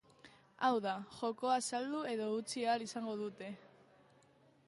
Hau 0.67 0.79
da, 0.85 0.93
jokoa 1.17 1.57
saldu 1.65 2.01
edo 2.15 2.31
utzi 2.39 2.65
ahal 2.71 2.87
izango 2.89 3.13
dute. 3.23 3.53